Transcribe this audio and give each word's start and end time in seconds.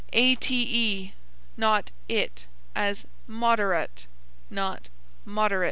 ate, 0.13 1.13
not 1.57 1.91
it, 2.09 2.47
as 2.75 3.05
moderate, 3.27 4.07
not 4.49 4.89
moderit. 5.27 5.59